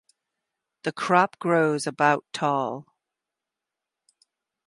The 0.81 0.91
crop 0.91 1.37
grows 1.37 1.85
about 1.85 2.25
tall. 2.33 2.87